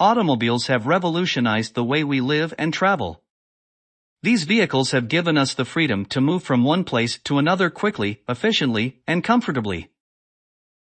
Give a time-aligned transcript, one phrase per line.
[0.00, 3.22] automobiles have revolutionized the way we live and travel.
[4.22, 8.22] These vehicles have given us the freedom to move from one place to another quickly,
[8.26, 9.90] efficiently, and comfortably.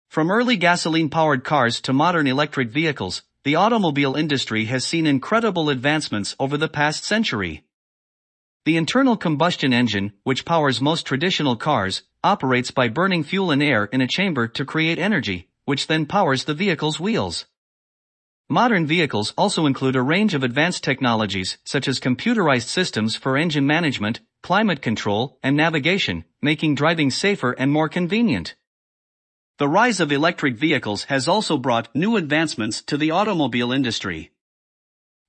[0.08, 6.37] From early gasoline-powered cars to modern electric vehicles, the automobile industry has seen incredible advancements
[6.39, 7.64] over the past century.
[8.64, 13.87] The internal combustion engine, which powers most traditional cars, operates by burning fuel and air
[13.87, 17.46] in a chamber to create energy, which then powers the vehicle's wheels.
[18.50, 23.66] Modern vehicles also include a range of advanced technologies such as computerized systems for engine
[23.66, 28.54] management, climate control, and navigation, making driving safer and more convenient.
[29.58, 34.30] The rise of electric vehicles has also brought new advancements to the automobile industry.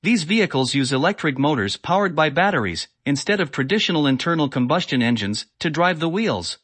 [0.01, 5.69] These vehicles use electric motors powered by batteries, instead of traditional internal combustion engines, to
[5.69, 6.59] drive the wheels.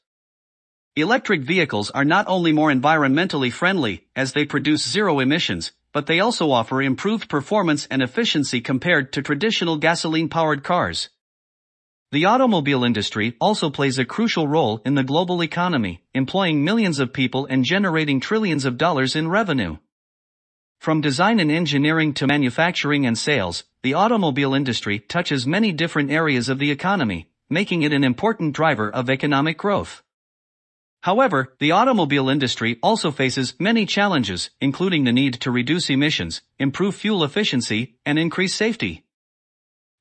[0.95, 6.19] Electric vehicles are not only more environmentally friendly, as they produce zero emissions, but they
[6.19, 11.07] also offer improved performance and efficiency compared to traditional gasoline-powered cars.
[12.11, 17.13] The automobile industry also plays a crucial role in the global economy, employing millions of
[17.13, 19.77] people and generating trillions of dollars in revenue.
[20.81, 26.49] From design and engineering to manufacturing and sales, the automobile industry touches many different areas
[26.49, 30.03] of the economy, making it an important driver of economic growth.
[31.05, 36.95] However, the automobile industry also faces many challenges, including the need to reduce emissions, improve
[36.95, 39.03] fuel efficiency, and increase safety.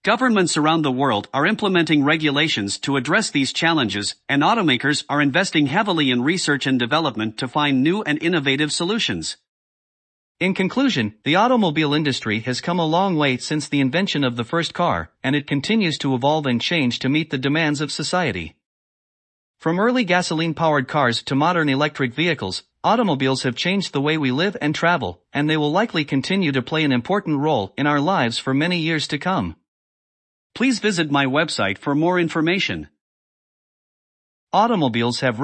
[0.03, 5.67] Governments around the world are implementing regulations to address these challenges, and automakers are investing
[5.67, 9.37] heavily in research and development to find new and innovative solutions.
[10.41, 14.45] In conclusion, the automobile industry has come a long way since the invention of the
[14.45, 18.57] first car, and it continues to evolve and change to meet the demands of society.
[19.65, 24.59] From early gasoline-powered cars to modern electric vehicles, automobiles have changed the way we live
[24.61, 28.37] and travel, and they will likely continue to play an important role in our lives
[28.37, 29.57] for many years to come.
[30.55, 32.91] Please visit my website for more information.
[34.53, 35.41] Automobiles have